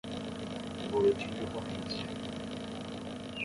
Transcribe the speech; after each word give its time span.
Boletim 0.91 1.29
de 1.35 1.43
ocorrência 1.43 2.07